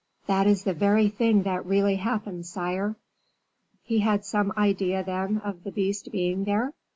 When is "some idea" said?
4.25-5.03